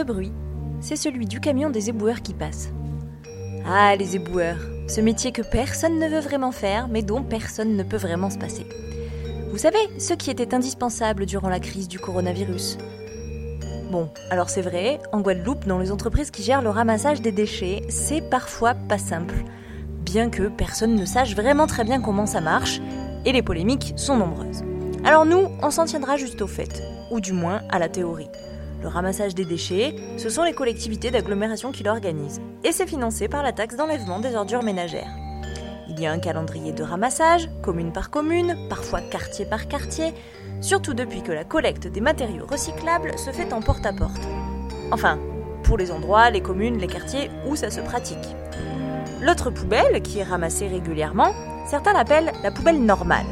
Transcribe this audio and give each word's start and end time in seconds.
Ce 0.00 0.04
bruit, 0.06 0.32
c'est 0.80 0.96
celui 0.96 1.26
du 1.26 1.40
camion 1.40 1.68
des 1.68 1.90
éboueurs 1.90 2.22
qui 2.22 2.32
passe. 2.32 2.70
Ah, 3.66 3.94
les 3.96 4.16
éboueurs, 4.16 4.56
ce 4.88 5.02
métier 5.02 5.30
que 5.30 5.42
personne 5.42 5.98
ne 5.98 6.08
veut 6.08 6.20
vraiment 6.20 6.52
faire, 6.52 6.88
mais 6.88 7.02
dont 7.02 7.22
personne 7.22 7.76
ne 7.76 7.82
peut 7.82 7.98
vraiment 7.98 8.30
se 8.30 8.38
passer. 8.38 8.64
Vous 9.50 9.58
savez, 9.58 9.76
ceux 9.98 10.16
qui 10.16 10.30
étaient 10.30 10.54
indispensables 10.54 11.26
durant 11.26 11.50
la 11.50 11.60
crise 11.60 11.86
du 11.86 11.98
coronavirus. 11.98 12.78
Bon, 13.92 14.08
alors 14.30 14.48
c'est 14.48 14.62
vrai, 14.62 15.00
en 15.12 15.20
Guadeloupe, 15.20 15.66
dans 15.66 15.78
les 15.78 15.92
entreprises 15.92 16.30
qui 16.30 16.44
gèrent 16.44 16.62
le 16.62 16.70
ramassage 16.70 17.20
des 17.20 17.32
déchets, 17.32 17.82
c'est 17.90 18.22
parfois 18.22 18.72
pas 18.72 18.96
simple. 18.96 19.44
Bien 20.00 20.30
que 20.30 20.48
personne 20.48 20.94
ne 20.94 21.04
sache 21.04 21.36
vraiment 21.36 21.66
très 21.66 21.84
bien 21.84 22.00
comment 22.00 22.24
ça 22.24 22.40
marche, 22.40 22.80
et 23.26 23.32
les 23.32 23.42
polémiques 23.42 23.92
sont 23.96 24.16
nombreuses. 24.16 24.64
Alors 25.04 25.26
nous, 25.26 25.48
on 25.62 25.70
s'en 25.70 25.84
tiendra 25.84 26.16
juste 26.16 26.40
au 26.40 26.46
fait, 26.46 26.82
ou 27.10 27.20
du 27.20 27.34
moins 27.34 27.60
à 27.68 27.78
la 27.78 27.90
théorie. 27.90 28.30
Le 28.82 28.88
ramassage 28.88 29.34
des 29.34 29.44
déchets, 29.44 29.94
ce 30.16 30.30
sont 30.30 30.42
les 30.42 30.54
collectivités 30.54 31.10
d'agglomération 31.10 31.70
qui 31.70 31.82
l'organisent, 31.82 32.40
et 32.64 32.72
c'est 32.72 32.86
financé 32.86 33.28
par 33.28 33.42
la 33.42 33.52
taxe 33.52 33.76
d'enlèvement 33.76 34.20
des 34.20 34.34
ordures 34.34 34.62
ménagères. 34.62 35.10
Il 35.88 36.00
y 36.00 36.06
a 36.06 36.12
un 36.12 36.18
calendrier 36.18 36.72
de 36.72 36.82
ramassage, 36.82 37.50
commune 37.62 37.92
par 37.92 38.10
commune, 38.10 38.56
parfois 38.70 39.00
quartier 39.00 39.44
par 39.44 39.68
quartier, 39.68 40.14
surtout 40.62 40.94
depuis 40.94 41.22
que 41.22 41.32
la 41.32 41.44
collecte 41.44 41.88
des 41.88 42.00
matériaux 42.00 42.46
recyclables 42.46 43.18
se 43.18 43.30
fait 43.30 43.52
en 43.52 43.60
porte-à-porte. 43.60 44.22
Enfin, 44.92 45.18
pour 45.62 45.76
les 45.76 45.90
endroits, 45.90 46.30
les 46.30 46.40
communes, 46.40 46.78
les 46.78 46.86
quartiers 46.86 47.30
où 47.46 47.56
ça 47.56 47.70
se 47.70 47.80
pratique. 47.80 48.36
L'autre 49.20 49.50
poubelle, 49.50 50.00
qui 50.02 50.20
est 50.20 50.24
ramassée 50.24 50.68
régulièrement, 50.68 51.34
certains 51.66 51.92
l'appellent 51.92 52.32
la 52.42 52.50
poubelle 52.50 52.82
normale. 52.82 53.26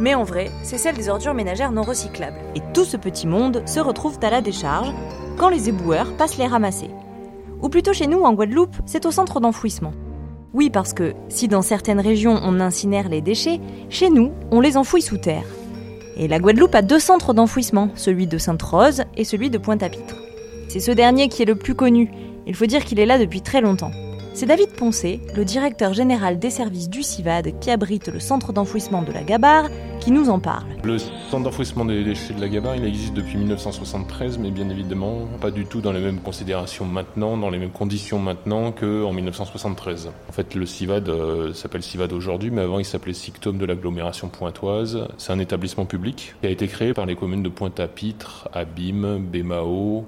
Mais 0.00 0.14
en 0.14 0.24
vrai, 0.24 0.50
c'est 0.62 0.78
celle 0.78 0.96
des 0.96 1.08
ordures 1.08 1.34
ménagères 1.34 1.72
non 1.72 1.82
recyclables. 1.82 2.38
Et 2.54 2.62
tout 2.72 2.84
ce 2.84 2.96
petit 2.96 3.26
monde 3.26 3.62
se 3.66 3.80
retrouve 3.80 4.18
à 4.22 4.30
la 4.30 4.40
décharge 4.40 4.92
quand 5.36 5.48
les 5.48 5.68
éboueurs 5.68 6.12
passent 6.16 6.38
les 6.38 6.46
ramasser. 6.46 6.90
Ou 7.60 7.68
plutôt 7.68 7.92
chez 7.92 8.06
nous, 8.06 8.22
en 8.22 8.32
Guadeloupe, 8.32 8.76
c'est 8.86 9.06
au 9.06 9.10
centre 9.10 9.40
d'enfouissement. 9.40 9.92
Oui, 10.54 10.68
parce 10.68 10.92
que 10.92 11.14
si 11.28 11.48
dans 11.48 11.62
certaines 11.62 12.00
régions 12.00 12.38
on 12.42 12.60
incinère 12.60 13.08
les 13.08 13.22
déchets, 13.22 13.60
chez 13.88 14.10
nous, 14.10 14.32
on 14.50 14.60
les 14.60 14.76
enfouit 14.76 15.00
sous 15.00 15.16
terre. 15.16 15.46
Et 16.16 16.28
la 16.28 16.38
Guadeloupe 16.38 16.74
a 16.74 16.82
deux 16.82 16.98
centres 16.98 17.32
d'enfouissement, 17.32 17.88
celui 17.94 18.26
de 18.26 18.36
Sainte-Rose 18.36 19.04
et 19.16 19.24
celui 19.24 19.48
de 19.48 19.56
Pointe-à-Pitre. 19.56 20.16
C'est 20.68 20.80
ce 20.80 20.90
dernier 20.90 21.28
qui 21.28 21.42
est 21.42 21.46
le 21.46 21.54
plus 21.54 21.74
connu. 21.74 22.10
Il 22.46 22.54
faut 22.54 22.66
dire 22.66 22.84
qu'il 22.84 23.00
est 23.00 23.06
là 23.06 23.18
depuis 23.18 23.40
très 23.40 23.60
longtemps. 23.60 23.92
C'est 24.34 24.46
David 24.46 24.70
Poncé, 24.70 25.20
le 25.36 25.44
directeur 25.44 25.92
général 25.92 26.38
des 26.38 26.48
services 26.48 26.88
du 26.88 27.02
CIVAD 27.02 27.60
qui 27.60 27.70
abrite 27.70 28.08
le 28.08 28.18
centre 28.18 28.54
d'enfouissement 28.54 29.02
de 29.02 29.12
la 29.12 29.22
Gabarre, 29.22 29.68
qui 30.00 30.10
nous 30.10 30.30
en 30.30 30.40
parle. 30.40 30.64
Le 30.82 30.96
centre 30.98 31.44
d'enfouissement 31.44 31.84
des 31.84 32.02
déchets 32.02 32.32
de 32.32 32.40
la 32.40 32.48
Gabarre, 32.48 32.76
il 32.76 32.84
existe 32.86 33.12
depuis 33.12 33.36
1973, 33.36 34.38
mais 34.38 34.50
bien 34.50 34.70
évidemment 34.70 35.28
pas 35.40 35.50
du 35.50 35.66
tout 35.66 35.82
dans 35.82 35.92
les 35.92 36.00
mêmes 36.00 36.20
considérations 36.20 36.86
maintenant, 36.86 37.36
dans 37.36 37.50
les 37.50 37.58
mêmes 37.58 37.70
conditions 37.70 38.18
maintenant 38.18 38.72
qu'en 38.72 39.12
1973. 39.12 40.10
En 40.30 40.32
fait, 40.32 40.54
le 40.54 40.64
CIVAD 40.64 41.10
euh, 41.10 41.52
s'appelle 41.52 41.82
CIVAD 41.82 42.14
aujourd'hui, 42.14 42.50
mais 42.50 42.62
avant 42.62 42.78
il 42.78 42.86
s'appelait 42.86 43.12
SICTOM 43.12 43.58
de 43.58 43.66
l'agglomération 43.66 44.28
pointoise. 44.28 45.08
C'est 45.18 45.32
un 45.32 45.40
établissement 45.40 45.84
public 45.84 46.34
qui 46.40 46.46
a 46.46 46.50
été 46.50 46.68
créé 46.68 46.94
par 46.94 47.04
les 47.04 47.16
communes 47.16 47.42
de 47.42 47.50
Pointe-à-Pitre, 47.50 48.48
Abîme, 48.54 49.26
Bémao, 49.30 50.06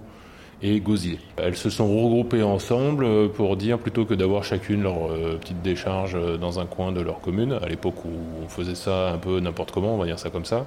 et 0.65 0.81
Gosier. 0.81 1.19
Elles 1.37 1.57
se 1.57 1.69
sont 1.69 1.87
regroupées 1.87 2.43
ensemble 2.43 3.31
pour 3.33 3.57
dire 3.57 3.79
plutôt 3.79 4.07
que 4.07 4.15
d'avoir 4.15 4.45
chacune 4.45 4.83
leur 4.83 5.11
euh, 5.11 5.37
petite 5.39 5.61
décharge 5.63 6.17
dans 6.41 6.59
un 6.59 6.65
coin 6.65 6.91
de 6.91 7.03
leur 7.03 7.21
commune, 7.21 7.53
à 7.63 7.69
l'époque 7.69 8.05
où 8.07 8.11
on 8.43 8.49
faisait 8.49 8.75
ça 8.75 9.11
un 9.11 9.19
peu 9.19 9.41
n'importe 9.41 9.73
comment, 9.73 9.95
on 9.95 9.99
va 9.99 10.07
dire 10.07 10.19
ça 10.19 10.31
comme 10.31 10.47
ça, 10.47 10.67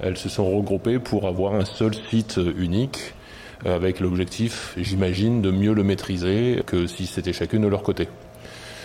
elles 0.00 0.16
se 0.16 0.28
sont 0.28 0.48
regroupées 0.48 1.00
pour 1.00 1.26
avoir 1.26 1.54
un 1.54 1.64
seul 1.64 1.92
site 2.08 2.38
unique 2.56 3.14
avec 3.64 4.00
l'objectif, 4.00 4.74
j'imagine, 4.76 5.42
de 5.42 5.50
mieux 5.50 5.72
le 5.72 5.82
maîtriser 5.82 6.62
que 6.66 6.86
si 6.86 7.06
c'était 7.06 7.32
chacune 7.32 7.62
de 7.62 7.68
leur 7.68 7.82
côté. 7.82 8.08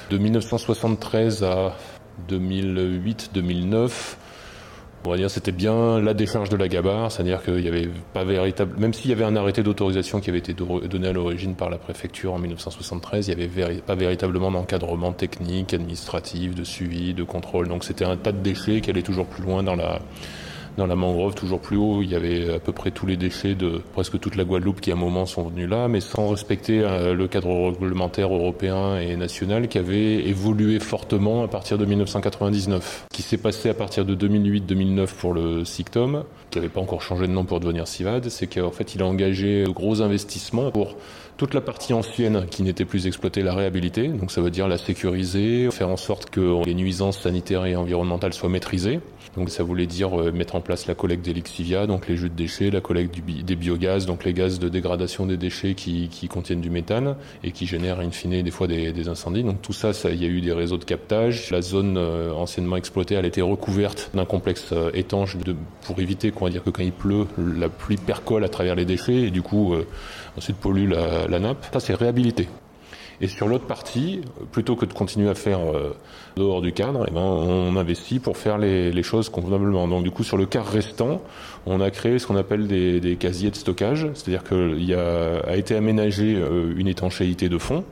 De 0.10 0.18
1973 0.18 1.44
à 1.44 1.76
2008-2009, 2.30 3.90
on 5.06 5.12
va 5.12 5.18
dire 5.18 5.30
c'était 5.30 5.52
bien 5.52 6.00
la 6.02 6.14
décharge 6.14 6.50
de 6.50 6.58
la 6.58 6.68
gabarre, 6.68 7.12
c'est-à-dire 7.12 7.44
qu'il 7.44 7.58
n'y 7.58 7.68
avait 7.68 7.90
pas 8.14 8.24
véritable, 8.24 8.78
même 8.78 8.94
s'il 8.94 9.10
y 9.10 9.14
avait 9.14 9.24
un 9.24 9.36
arrêté 9.36 9.64
d'autorisation 9.64 10.20
qui 10.20 10.30
avait 10.30 10.40
été 10.40 10.54
donné 10.54 11.08
à 11.08 11.14
l'origine 11.14 11.56
par 11.56 11.70
la 11.70 11.78
préfecture 11.78 12.34
en 12.34 12.40
1973, 12.40 13.28
il 13.28 13.38
n'y 13.38 13.44
avait 13.44 13.82
pas 13.82 13.96
véritablement 13.96 14.52
d'encadrement 14.52 15.14
technique, 15.14 15.74
administratif, 15.74 16.56
de 16.56 16.64
suivi, 16.64 17.14
de 17.14 17.24
contrôle. 17.24 17.68
Donc 17.68 17.84
c'était 17.84 18.06
un 18.06 18.18
tas 18.18 18.32
de 18.32 18.40
déchets 18.40 18.82
qui 18.82 18.90
allaient 18.90 19.02
toujours 19.02 19.28
plus 19.28 19.44
loin 19.44 19.64
dans 19.64 19.76
la 19.76 20.00
dans 20.78 20.86
la 20.86 20.96
mangrove, 20.96 21.34
toujours 21.34 21.60
plus 21.60 21.76
haut, 21.76 22.02
il 22.04 22.10
y 22.10 22.16
avait 22.16 22.54
à 22.54 22.60
peu 22.60 22.72
près 22.72 22.92
tous 22.92 23.08
les 23.08 23.18
déchets 23.18 23.56
de 23.56 23.82
presque 23.94 24.20
toute 24.20 24.36
la 24.36 24.44
Guadeloupe 24.44 24.80
qui 24.80 24.92
à 24.92 24.94
un 24.94 24.98
moment 24.98 25.26
sont 25.26 25.48
venus 25.48 25.68
là, 25.68 25.88
mais 25.88 26.02
sans 26.02 26.30
respecter 26.30 26.82
euh, 26.82 27.16
le 27.16 27.28
cadre 27.28 27.72
réglementaire 27.72 28.34
européen 28.34 28.98
et 29.00 29.16
national 29.16 29.68
qui 29.68 29.80
avait 29.80 30.28
évolué 30.28 30.80
fortement 30.80 31.44
à 31.44 31.48
partir 31.48 31.80
de 31.80 31.86
1999. 31.86 33.08
Ce 33.12 33.16
qui 33.16 33.24
s'est 33.24 33.38
passé 33.38 33.70
à 33.70 33.74
partir 33.74 34.06
de 34.06 34.16
2008-2009 34.16 35.08
pour 35.16 35.34
le 35.34 35.66
SICTOM, 35.66 36.24
qui 36.52 36.60
n'avait 36.60 36.70
pas 36.70 36.82
encore 36.82 37.02
changé 37.02 37.28
de 37.28 37.32
nom 37.32 37.44
pour 37.44 37.60
devenir 37.60 37.88
CIVAD, 37.88 38.30
c'est 38.30 38.48
qu'en 38.48 38.72
fait 38.72 38.94
il 38.94 39.02
a 39.02 39.06
engagé 39.06 39.64
de 39.64 39.70
gros 39.70 40.02
investissements 40.04 40.70
pour 40.70 40.96
toute 41.38 41.54
la 41.54 41.62
partie 41.62 41.94
ancienne 41.94 42.48
qui 42.50 42.64
n'était 42.64 42.86
plus 42.86 43.06
exploitée, 43.06 43.44
la 43.44 43.54
réhabiliter. 43.54 44.08
Donc 44.08 44.32
ça 44.32 44.42
veut 44.42 44.50
dire 44.50 44.68
la 44.68 44.80
sécuriser, 44.80 45.70
faire 45.72 45.90
en 45.90 45.98
sorte 45.98 46.32
que 46.32 46.66
les 46.66 46.74
nuisances 46.74 47.20
sanitaires 47.20 47.66
et 47.66 47.76
environnementales 47.76 48.34
soient 48.34 48.50
maîtrisées. 48.50 49.00
Donc 49.36 49.52
ça 49.52 49.64
voulait 49.64 49.86
dire 49.86 50.20
euh, 50.20 50.32
mettre 50.32 50.56
en 50.56 50.62
place 50.62 50.88
la 50.88 50.96
collecte 50.96 51.24
des 51.24 51.34
lixivia, 51.34 51.86
donc 51.86 52.08
les 52.08 52.18
jus 52.18 52.30
de 52.30 52.36
déchets, 52.36 52.72
la 52.72 52.82
collecte 52.82 53.20
des 53.24 53.56
biogaz, 53.56 54.08
donc 54.08 54.26
les 54.26 54.34
gaz 54.34 54.58
de 54.58 54.68
dégradation 54.68 55.28
des 55.28 55.38
déchets 55.38 55.76
qui, 55.76 56.10
contiennent 56.28 56.62
du 56.62 56.72
méthane 56.72 57.16
et 57.44 57.52
qui 57.52 57.68
génèrent 57.68 58.00
in 58.00 58.10
fine 58.10 58.42
des 58.42 58.52
fois 58.52 58.66
des, 58.66 59.08
incendies. 59.08 59.44
Donc 59.44 59.62
tout 59.62 59.74
ça, 59.74 59.92
il 60.06 60.22
y 60.22 60.26
a 60.26 60.28
eu 60.28 60.42
des 60.42 60.54
réseaux 60.54 60.78
de 60.78 60.86
captage. 60.86 61.52
La 61.52 61.62
zone 61.62 61.98
euh, 61.98 62.32
anciennement 62.34 62.78
exploitée, 62.78 63.14
elle 63.14 63.26
été 63.26 63.42
recouverte 63.42 64.10
d'un 64.16 64.26
complexe 64.26 64.70
euh, 64.72 64.90
étanche 64.96 65.38
de, 65.38 65.56
pour 65.86 66.00
éviter 66.00 66.32
qu'on 66.32 66.46
va 66.46 66.52
dire 66.52 66.64
que 66.64 66.72
quand 66.72 66.84
il 66.84 66.92
pleut, 66.92 67.28
la 67.38 67.70
pluie 67.70 67.98
percole 67.98 68.44
à 68.44 68.50
travers 68.50 68.74
les 68.74 68.86
déchets 68.86 69.28
et 69.28 69.30
du 69.30 69.44
coup 69.44 69.76
ensuite 70.38 70.58
pollue 70.58 70.90
la, 70.90 71.27
la 71.28 71.40
nappe. 71.40 71.66
Ça 71.74 71.80
c'est 71.80 71.94
réhabilité. 71.94 72.48
Et 73.20 73.28
sur 73.28 73.48
l'autre 73.48 73.66
partie, 73.66 74.22
plutôt 74.52 74.76
que 74.76 74.86
de 74.86 74.94
continuer 74.94 75.28
à 75.30 75.34
faire 75.34 75.60
euh, 75.60 75.96
dehors 76.36 76.62
du 76.62 76.72
cadre, 76.72 77.06
eh 77.08 77.12
ben, 77.12 77.22
on 77.22 77.76
investit 77.76 78.20
pour 78.20 78.38
faire 78.38 78.60
les, 78.60 78.92
les, 78.92 79.04
choses 79.04 79.30
convenablement. 79.30 79.88
Donc 79.88 80.04
du 80.04 80.12
coup, 80.12 80.24
sur 80.24 80.38
le 80.38 80.46
quart 80.46 80.68
restant, 80.68 81.22
on 81.66 81.82
a 81.82 81.90
créé 81.90 82.20
ce 82.20 82.28
qu'on 82.28 82.36
appelle 82.36 82.68
des, 82.68 83.00
des, 83.00 83.16
casiers 83.16 83.50
de 83.50 83.56
stockage, 83.56 84.08
c'est-à-dire 84.14 84.44
qu'il 84.44 84.94
a, 84.94 85.40
a 85.40 85.56
été 85.56 85.76
aménagé 85.76 86.36
euh, 86.36 86.76
une 86.78 86.88
étanchéité 86.88 87.50
de 87.50 87.58
fond 87.58 87.84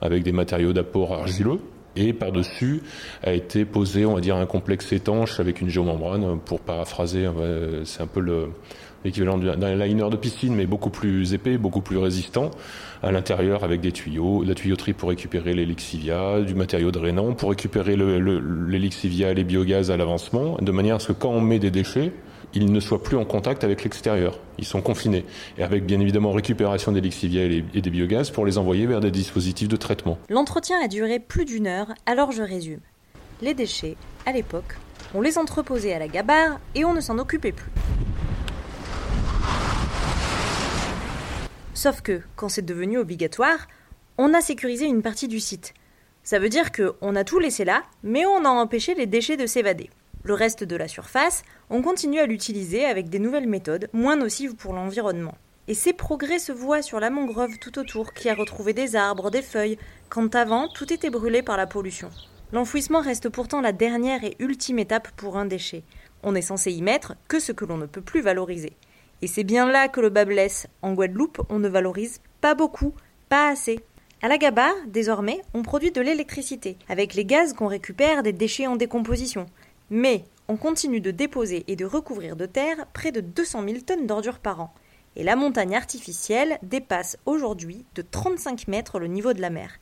avec 0.00 0.24
des 0.24 0.32
matériaux 0.32 0.72
d'apport 0.72 1.14
argileux. 1.14 1.60
Et 1.96 2.12
par-dessus 2.12 2.82
a 3.22 3.32
été 3.32 3.64
posé, 3.64 4.06
on 4.06 4.14
va 4.14 4.20
dire, 4.20 4.36
un 4.36 4.46
complexe 4.46 4.92
étanche 4.92 5.40
avec 5.40 5.60
une 5.60 5.68
géomembrane, 5.68 6.38
pour 6.40 6.60
paraphraser, 6.60 7.28
c'est 7.84 8.02
un 8.02 8.06
peu 8.06 8.20
le, 8.20 8.48
l'équivalent 9.04 9.38
d'un 9.38 9.74
liner 9.74 10.08
de 10.10 10.16
piscine, 10.16 10.54
mais 10.54 10.66
beaucoup 10.66 10.90
plus 10.90 11.34
épais, 11.34 11.58
beaucoup 11.58 11.80
plus 11.80 11.98
résistant, 11.98 12.50
à 13.02 13.12
l'intérieur 13.12 13.64
avec 13.64 13.80
des 13.80 13.92
tuyaux, 13.92 14.42
la 14.44 14.54
tuyauterie 14.54 14.92
pour 14.92 15.08
récupérer 15.08 15.54
les 15.54 15.66
lixivia, 15.66 16.40
du 16.40 16.54
matériau 16.54 16.90
drainant, 16.90 17.32
pour 17.32 17.50
récupérer 17.50 17.96
le, 17.96 18.18
et 18.74 19.34
les 19.34 19.44
biogaz 19.44 19.90
à 19.90 19.96
l'avancement, 19.96 20.56
de 20.60 20.72
manière 20.72 20.96
à 20.96 20.98
ce 20.98 21.08
que 21.08 21.12
quand 21.12 21.30
on 21.30 21.40
met 21.40 21.58
des 21.58 21.70
déchets, 21.70 22.12
ils 22.54 22.72
ne 22.72 22.80
soient 22.80 23.02
plus 23.02 23.16
en 23.16 23.24
contact 23.24 23.64
avec 23.64 23.84
l'extérieur. 23.84 24.38
Ils 24.58 24.64
sont 24.64 24.82
confinés. 24.82 25.24
Et 25.58 25.62
avec 25.62 25.84
bien 25.84 26.00
évidemment 26.00 26.32
récupération 26.32 26.92
des 26.92 27.00
lixivia 27.00 27.44
et, 27.44 27.64
et 27.74 27.80
des 27.80 27.90
biogaz 27.90 28.30
pour 28.30 28.46
les 28.46 28.58
envoyer 28.58 28.86
vers 28.86 29.00
des 29.00 29.10
dispositifs 29.10 29.68
de 29.68 29.76
traitement. 29.76 30.18
L'entretien 30.28 30.76
a 30.82 30.88
duré 30.88 31.18
plus 31.18 31.44
d'une 31.44 31.66
heure, 31.66 31.88
alors 32.06 32.32
je 32.32 32.42
résume. 32.42 32.80
Les 33.40 33.54
déchets, 33.54 33.96
à 34.26 34.32
l'époque, 34.32 34.76
on 35.14 35.20
les 35.20 35.38
entreposait 35.38 35.92
à 35.92 35.98
la 35.98 36.08
gabarre 36.08 36.60
et 36.74 36.84
on 36.84 36.94
ne 36.94 37.00
s'en 37.00 37.18
occupait 37.18 37.52
plus. 37.52 37.70
Sauf 41.74 42.00
que, 42.00 42.20
quand 42.36 42.48
c'est 42.48 42.64
devenu 42.64 42.98
obligatoire, 42.98 43.66
on 44.18 44.34
a 44.34 44.40
sécurisé 44.40 44.86
une 44.86 45.02
partie 45.02 45.26
du 45.26 45.40
site. 45.40 45.74
Ça 46.22 46.38
veut 46.38 46.48
dire 46.48 46.70
qu'on 46.70 47.16
a 47.16 47.24
tout 47.24 47.40
laissé 47.40 47.64
là, 47.64 47.82
mais 48.04 48.24
on 48.24 48.44
a 48.44 48.48
empêché 48.48 48.94
les 48.94 49.06
déchets 49.06 49.36
de 49.36 49.46
s'évader. 49.46 49.90
Le 50.24 50.34
reste 50.34 50.62
de 50.62 50.76
la 50.76 50.86
surface, 50.86 51.42
on 51.68 51.82
continue 51.82 52.20
à 52.20 52.26
l'utiliser 52.26 52.84
avec 52.84 53.08
des 53.08 53.18
nouvelles 53.18 53.48
méthodes, 53.48 53.88
moins 53.92 54.16
nocives 54.16 54.54
pour 54.54 54.72
l'environnement. 54.72 55.34
Et 55.66 55.74
ces 55.74 55.92
progrès 55.92 56.38
se 56.38 56.52
voient 56.52 56.82
sur 56.82 57.00
la 57.00 57.10
mangrove 57.10 57.58
tout 57.60 57.78
autour, 57.78 58.12
qui 58.12 58.28
a 58.28 58.34
retrouvé 58.34 58.72
des 58.72 58.94
arbres, 58.94 59.30
des 59.30 59.42
feuilles, 59.42 59.78
quand 60.08 60.34
avant 60.36 60.68
tout 60.68 60.92
était 60.92 61.10
brûlé 61.10 61.42
par 61.42 61.56
la 61.56 61.66
pollution. 61.66 62.10
L'enfouissement 62.52 63.00
reste 63.00 63.30
pourtant 63.30 63.60
la 63.60 63.72
dernière 63.72 64.22
et 64.22 64.36
ultime 64.38 64.78
étape 64.78 65.10
pour 65.16 65.36
un 65.36 65.46
déchet. 65.46 65.82
On 66.22 66.36
est 66.36 66.42
censé 66.42 66.70
y 66.70 66.82
mettre 66.82 67.14
que 67.26 67.40
ce 67.40 67.50
que 67.50 67.64
l'on 67.64 67.78
ne 67.78 67.86
peut 67.86 68.00
plus 68.00 68.20
valoriser. 68.20 68.74
Et 69.22 69.26
c'est 69.26 69.44
bien 69.44 69.66
là 69.66 69.88
que 69.88 70.00
le 70.00 70.10
bas 70.10 70.24
blesse. 70.24 70.68
En 70.82 70.92
Guadeloupe, 70.92 71.42
on 71.48 71.58
ne 71.58 71.68
valorise 71.68 72.20
pas 72.40 72.54
beaucoup, 72.54 72.94
pas 73.28 73.48
assez. 73.48 73.80
À 74.20 74.28
la 74.28 74.38
Gabarre, 74.38 74.74
désormais, 74.86 75.42
on 75.54 75.62
produit 75.62 75.90
de 75.90 76.00
l'électricité, 76.00 76.76
avec 76.88 77.14
les 77.14 77.24
gaz 77.24 77.54
qu'on 77.54 77.66
récupère 77.66 78.22
des 78.22 78.32
déchets 78.32 78.68
en 78.68 78.76
décomposition. 78.76 79.46
Mais 79.94 80.24
on 80.48 80.56
continue 80.56 81.02
de 81.02 81.10
déposer 81.10 81.64
et 81.68 81.76
de 81.76 81.84
recouvrir 81.84 82.34
de 82.34 82.46
terre 82.46 82.86
près 82.94 83.12
de 83.12 83.20
200 83.20 83.62
000 83.62 83.80
tonnes 83.80 84.06
d'ordures 84.06 84.38
par 84.38 84.62
an. 84.62 84.72
Et 85.16 85.22
la 85.22 85.36
montagne 85.36 85.76
artificielle 85.76 86.58
dépasse 86.62 87.18
aujourd'hui 87.26 87.84
de 87.94 88.00
35 88.00 88.68
mètres 88.68 88.98
le 88.98 89.06
niveau 89.06 89.34
de 89.34 89.42
la 89.42 89.50
mer. 89.50 89.80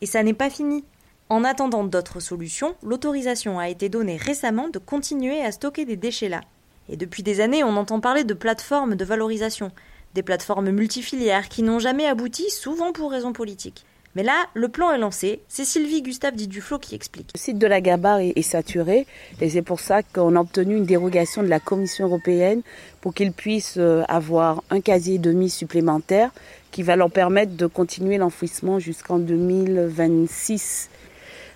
Et 0.00 0.06
ça 0.06 0.24
n'est 0.24 0.34
pas 0.34 0.50
fini. 0.50 0.84
En 1.28 1.44
attendant 1.44 1.84
d'autres 1.84 2.18
solutions, 2.18 2.74
l'autorisation 2.82 3.60
a 3.60 3.68
été 3.68 3.88
donnée 3.88 4.16
récemment 4.16 4.68
de 4.68 4.80
continuer 4.80 5.40
à 5.40 5.52
stocker 5.52 5.84
des 5.84 5.96
déchets 5.96 6.28
là. 6.28 6.40
Et 6.88 6.96
depuis 6.96 7.22
des 7.22 7.40
années, 7.40 7.62
on 7.62 7.76
entend 7.76 8.00
parler 8.00 8.24
de 8.24 8.34
plateformes 8.34 8.96
de 8.96 9.04
valorisation, 9.04 9.70
des 10.14 10.24
plateformes 10.24 10.72
multifilières 10.72 11.48
qui 11.48 11.62
n'ont 11.62 11.78
jamais 11.78 12.06
abouti, 12.06 12.50
souvent 12.50 12.90
pour 12.90 13.12
raisons 13.12 13.32
politiques. 13.32 13.86
Mais 14.14 14.22
là, 14.22 14.44
le 14.52 14.68
plan 14.68 14.92
est 14.92 14.98
lancé. 14.98 15.40
C'est 15.48 15.64
Sylvie 15.64 16.02
Gustave 16.02 16.34
dit 16.34 16.46
Duflo 16.46 16.78
qui 16.78 16.94
explique. 16.94 17.30
Le 17.34 17.38
site 17.38 17.58
de 17.58 17.66
la 17.66 17.80
Gabar 17.80 18.18
est, 18.18 18.42
saturé 18.42 19.06
et 19.40 19.48
c'est 19.48 19.62
pour 19.62 19.80
ça 19.80 20.02
qu'on 20.02 20.36
a 20.36 20.40
obtenu 20.40 20.76
une 20.76 20.84
dérogation 20.84 21.42
de 21.42 21.48
la 21.48 21.60
Commission 21.60 22.06
européenne 22.06 22.60
pour 23.00 23.14
qu'ils 23.14 23.32
puissent 23.32 23.78
euh, 23.78 24.02
avoir 24.08 24.62
un 24.70 24.80
casier 24.80 25.18
de 25.18 25.32
mise 25.32 25.54
supplémentaire 25.54 26.30
qui 26.72 26.82
va 26.82 26.96
leur 26.96 27.10
permettre 27.10 27.56
de 27.56 27.66
continuer 27.66 28.18
l'enfouissement 28.18 28.78
jusqu'en 28.78 29.18
2026. 29.18 30.90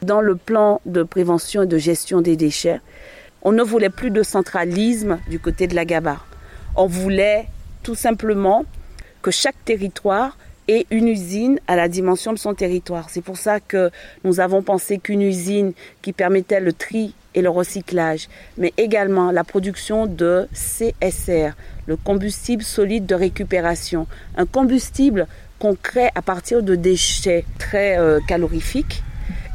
Dans 0.02 0.20
le 0.20 0.36
plan 0.36 0.80
de 0.86 1.02
prévention 1.02 1.62
et 1.62 1.66
de 1.66 1.78
gestion 1.78 2.22
des 2.22 2.36
déchets, 2.36 2.80
on 3.42 3.52
ne 3.52 3.62
voulait 3.62 3.90
plus 3.90 4.10
de 4.10 4.22
centralisme 4.22 5.18
du 5.28 5.38
côté 5.38 5.66
de 5.66 5.74
la 5.74 5.84
Gabar. 5.84 6.26
On 6.74 6.86
voulait 6.86 7.46
tout 7.82 7.94
simplement 7.94 8.64
que 9.22 9.30
chaque 9.30 9.62
territoire 9.64 10.36
ait 10.68 10.86
une 10.90 11.08
usine 11.08 11.58
à 11.66 11.76
la 11.76 11.88
dimension 11.88 12.32
de 12.32 12.38
son 12.38 12.54
territoire. 12.54 13.10
C'est 13.10 13.22
pour 13.22 13.36
ça 13.36 13.60
que 13.60 13.90
nous 14.24 14.40
avons 14.40 14.62
pensé 14.62 14.98
qu'une 14.98 15.22
usine 15.22 15.72
qui 16.02 16.12
permettait 16.12 16.60
le 16.60 16.72
tri 16.72 17.14
et 17.34 17.42
le 17.42 17.50
recyclage, 17.50 18.28
mais 18.56 18.72
également 18.76 19.30
la 19.30 19.44
production 19.44 20.06
de 20.06 20.48
CSR, 20.52 21.52
le 21.86 21.96
combustible 21.96 22.62
solide 22.62 23.06
de 23.06 23.14
récupération, 23.14 24.06
un 24.36 24.46
combustible 24.46 25.26
qu'on 25.58 25.74
crée 25.74 26.08
à 26.14 26.22
partir 26.22 26.62
de 26.62 26.74
déchets 26.74 27.44
très 27.58 27.98
euh, 27.98 28.20
calorifiques. 28.26 29.02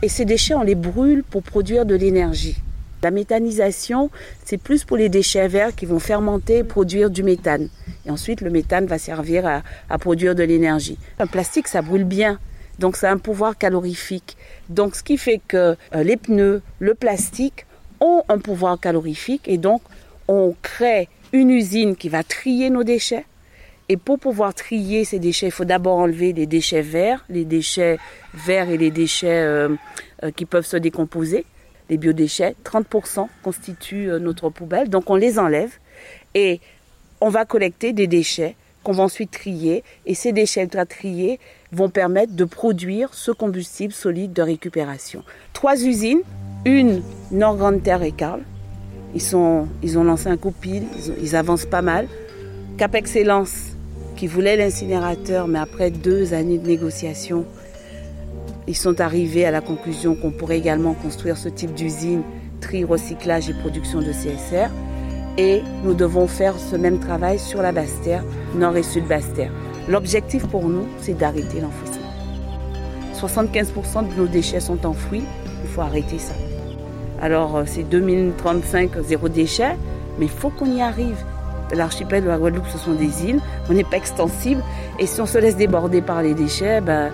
Et 0.04 0.10
ces 0.10 0.26
déchets, 0.26 0.56
on 0.56 0.64
les 0.64 0.76
brûle 0.76 1.24
pour 1.24 1.44
produire 1.44 1.86
de 1.86 1.96
l'énergie. 1.96 2.58
La 3.04 3.10
méthanisation, 3.10 4.12
c'est 4.46 4.58
plus 4.58 4.84
pour 4.84 4.96
les 4.96 5.10
déchets 5.10 5.48
verts 5.48 5.76
qui 5.76 5.88
vont 5.88 6.00
fermenter 6.00 6.60
et 6.60 6.64
produire 6.64 7.10
du 7.10 7.24
méthane. 7.24 7.70
Et 8.06 8.12
ensuite, 8.12 8.42
le 8.42 8.52
méthane 8.52 8.86
va 8.86 9.00
servir 9.00 9.64
à, 9.90 9.98
produire 9.98 10.36
de 10.36 10.44
l'énergie. 10.44 11.00
Un 11.18 11.28
plastique, 11.28 11.68
ça 11.68 11.82
brûle 11.82 12.04
bien. 12.04 12.40
Donc, 12.78 12.96
ça 12.96 13.10
a 13.10 13.14
un 13.14 13.18
pouvoir 13.18 13.58
calorifique. 13.58 14.38
Donc, 14.70 14.96
ce 14.96 15.04
qui 15.04 15.18
fait 15.18 15.42
que 15.48 15.76
euh, 15.96 16.04
les 16.04 16.18
pneus, 16.18 16.62
le 16.80 16.94
plastique 16.94 17.66
ont 18.00 18.24
un 18.30 18.38
pouvoir 18.38 18.80
calorifique. 18.80 19.48
Et 19.48 19.58
donc, 19.58 19.82
on 20.28 20.56
crée 20.62 21.10
une 21.34 21.50
usine 21.50 21.96
qui 21.96 22.10
va 22.10 22.24
trier 22.24 22.70
nos 22.70 22.84
déchets. 22.84 23.26
Et 23.90 23.98
pour 23.98 24.20
pouvoir 24.20 24.54
trier 24.54 25.06
ces 25.06 25.20
déchets, 25.20 25.48
il 25.48 25.52
faut 25.52 25.66
d'abord 25.66 25.98
enlever 25.98 26.34
les 26.34 26.46
déchets 26.46 26.82
verts, 26.82 27.26
les 27.30 27.46
déchets 27.46 27.98
verts 28.34 28.70
et 28.70 28.78
les 28.78 28.92
déchets 28.92 29.42
euh, 29.42 29.70
euh, 30.24 30.32
qui 30.32 30.46
peuvent 30.46 30.66
se 30.66 30.78
décomposer 30.78 31.46
les 31.92 31.98
biodéchets, 31.98 32.56
30% 32.64 33.28
constituent 33.44 34.10
euh, 34.10 34.18
notre 34.18 34.50
poubelle. 34.50 34.90
Donc 34.90 35.10
on 35.10 35.16
les 35.16 35.38
enlève 35.38 35.74
et 36.34 36.62
on 37.20 37.30
va 37.30 37.46
collecter 37.46 37.92
des 37.94 38.08
déchets 38.08 38.56
qu'on 38.84 38.94
va 38.94 39.04
ensuite 39.04 39.30
trier. 39.30 39.84
Et 40.06 40.16
ces 40.16 40.32
déchets 40.32 40.64
ultra 40.64 40.86
triés 40.86 41.40
vont 41.72 41.90
permettre 41.90 42.34
de 42.34 42.46
produire 42.46 43.14
ce 43.14 43.32
combustible 43.32 43.94
solide 43.94 44.32
de 44.32 44.42
récupération. 44.42 45.24
Trois 45.54 45.76
usines, 45.86 46.22
une 46.66 47.04
Nord 47.30 47.58
Grande 47.58 47.84
Terre 47.84 48.02
et 48.04 48.14
Carl. 48.14 48.42
Ils, 49.14 49.22
sont, 49.22 49.68
ils 49.84 50.00
ont 50.00 50.06
lancé 50.06 50.30
un 50.30 50.38
coup 50.38 50.52
pile, 50.52 50.84
ils, 50.98 51.14
ils 51.22 51.36
avancent 51.36 51.66
pas 51.66 51.82
mal. 51.82 52.08
Cap 52.78 52.96
Excellence, 52.96 53.76
qui 54.16 54.28
voulait 54.28 54.56
l'incinérateur, 54.56 55.50
mais 55.50 55.60
après 55.60 55.92
deux 55.92 56.34
années 56.34 56.58
de 56.58 56.68
négociations, 56.68 57.46
ils 58.72 58.78
sont 58.78 59.02
arrivés 59.02 59.46
à 59.46 59.52
la 59.52 59.60
conclusion 59.60 60.16
qu'on 60.16 60.32
pourrait 60.32 60.58
également 60.58 60.94
construire 60.94 61.36
ce 61.36 61.50
type 61.50 61.74
d'usine, 61.74 62.22
tri, 62.62 62.86
recyclage 62.86 63.50
et 63.50 63.54
production 63.54 64.00
de 64.00 64.14
CSR. 64.14 64.70
Et 65.38 65.62
nous 65.84 65.94
devons 65.94 66.26
faire 66.26 66.58
ce 66.58 66.78
même 66.78 66.98
travail 66.98 67.38
sur 67.38 67.62
la 67.62 67.74
Basse-Terre, 67.74 68.24
Nord 68.56 68.78
et 68.78 68.84
Sud 68.84 69.06
Basse-Terre. 69.10 69.52
L'objectif 69.90 70.48
pour 70.48 70.70
nous, 70.70 70.86
c'est 71.02 71.18
d'arrêter 71.18 71.60
l'enfouissement. 71.60 72.08
75% 73.14 74.10
de 74.10 74.16
nos 74.16 74.28
déchets 74.28 74.62
sont 74.62 74.86
enfouis, 74.86 75.24
il 75.66 75.70
faut 75.70 75.82
arrêter 75.82 76.18
ça. 76.18 76.34
Alors 77.22 77.58
euh, 77.58 77.64
c'est 77.66 77.84
2035 77.84 79.02
zéro 79.02 79.28
déchet, 79.28 79.76
mais 80.18 80.28
il 80.28 80.32
faut 80.32 80.50
qu'on 80.50 80.74
y 80.74 80.82
arrive. 80.82 81.18
L'archipel 81.74 82.24
de 82.24 82.30
la 82.30 82.38
Guadeloupe, 82.38 82.68
ce 82.72 82.78
sont 82.78 82.94
des 82.94 83.26
îles, 83.26 83.42
on 83.70 83.74
n'est 83.74 83.84
pas 83.84 83.98
extensible, 83.98 84.64
et 84.98 85.08
si 85.08 85.20
on 85.20 85.26
se 85.26 85.38
laisse 85.38 85.58
déborder 85.58 86.02
par 86.02 86.22
les 86.22 86.34
déchets, 86.34 86.80
ben, 86.80 87.12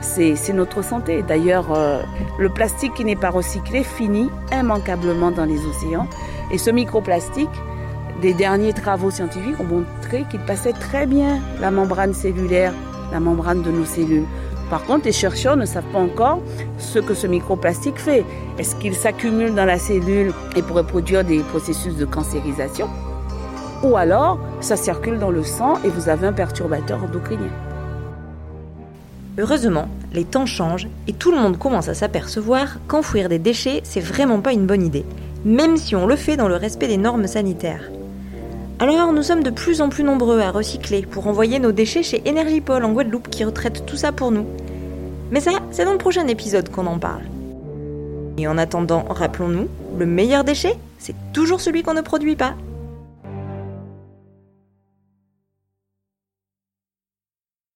c'est 0.00 0.52
notre 0.52 0.82
santé. 0.82 1.22
D'ailleurs, 1.22 1.72
euh, 1.72 2.02
le 2.38 2.48
plastique 2.48 2.94
qui 2.94 3.04
n'est 3.04 3.16
pas 3.16 3.30
recyclé 3.30 3.82
finit 3.82 4.30
immanquablement 4.52 5.30
dans 5.30 5.44
les 5.44 5.64
océans. 5.66 6.06
Et 6.50 6.58
ce 6.58 6.70
microplastique, 6.70 7.50
des 8.20 8.34
derniers 8.34 8.72
travaux 8.72 9.10
scientifiques 9.10 9.60
ont 9.60 9.64
montré 9.64 10.24
qu'il 10.30 10.40
passait 10.40 10.72
très 10.72 11.06
bien 11.06 11.38
la 11.60 11.70
membrane 11.70 12.14
cellulaire, 12.14 12.72
la 13.12 13.20
membrane 13.20 13.62
de 13.62 13.70
nos 13.70 13.84
cellules. 13.84 14.26
Par 14.70 14.84
contre, 14.84 15.06
les 15.06 15.12
chercheurs 15.12 15.56
ne 15.56 15.64
savent 15.64 15.90
pas 15.92 15.98
encore 15.98 16.40
ce 16.78 16.98
que 16.98 17.14
ce 17.14 17.26
microplastique 17.26 17.98
fait. 17.98 18.24
Est-ce 18.58 18.76
qu'il 18.76 18.94
s'accumule 18.94 19.54
dans 19.54 19.64
la 19.64 19.78
cellule 19.78 20.32
et 20.56 20.62
pourrait 20.62 20.86
produire 20.86 21.24
des 21.24 21.38
processus 21.40 21.96
de 21.96 22.04
cancérisation? 22.04 22.88
Ou 23.82 23.96
alors, 23.96 24.38
ça 24.60 24.76
circule 24.76 25.18
dans 25.18 25.30
le 25.30 25.44
sang 25.44 25.74
et 25.84 25.88
vous 25.88 26.08
avez 26.08 26.26
un 26.26 26.32
perturbateur 26.32 27.02
endocrinien. 27.02 27.50
Heureusement, 29.38 29.86
les 30.12 30.24
temps 30.24 30.46
changent 30.46 30.88
et 31.06 31.12
tout 31.12 31.30
le 31.30 31.38
monde 31.38 31.58
commence 31.58 31.88
à 31.88 31.94
s'apercevoir 31.94 32.78
qu'enfouir 32.88 33.28
des 33.28 33.38
déchets, 33.38 33.80
c'est 33.84 34.00
vraiment 34.00 34.40
pas 34.40 34.52
une 34.52 34.66
bonne 34.66 34.84
idée, 34.84 35.04
même 35.44 35.76
si 35.76 35.94
on 35.94 36.06
le 36.06 36.16
fait 36.16 36.36
dans 36.36 36.48
le 36.48 36.56
respect 36.56 36.88
des 36.88 36.96
normes 36.96 37.28
sanitaires. 37.28 37.88
Alors 38.80 39.12
nous 39.12 39.22
sommes 39.22 39.44
de 39.44 39.50
plus 39.50 39.80
en 39.80 39.90
plus 39.90 40.02
nombreux 40.02 40.40
à 40.40 40.50
recycler 40.50 41.02
pour 41.02 41.28
envoyer 41.28 41.60
nos 41.60 41.70
déchets 41.70 42.02
chez 42.02 42.22
Energypol 42.26 42.84
en 42.84 42.92
Guadeloupe 42.92 43.28
qui 43.28 43.44
retraite 43.44 43.86
tout 43.86 43.96
ça 43.96 44.10
pour 44.10 44.32
nous. 44.32 44.46
Mais 45.30 45.40
ça, 45.40 45.52
c'est 45.70 45.84
dans 45.84 45.92
le 45.92 45.98
prochain 45.98 46.26
épisode 46.26 46.70
qu'on 46.70 46.86
en 46.86 46.98
parle. 46.98 47.22
Et 48.38 48.48
en 48.48 48.58
attendant, 48.58 49.04
rappelons-nous, 49.08 49.68
le 49.98 50.06
meilleur 50.06 50.42
déchet, 50.42 50.74
c'est 50.98 51.14
toujours 51.32 51.60
celui 51.60 51.84
qu'on 51.84 51.94
ne 51.94 52.00
produit 52.00 52.36
pas. 52.36 52.54